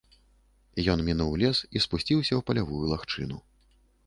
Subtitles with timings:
[0.93, 3.37] Ён мінуў лес і спусціўся ў палявую лагчыну.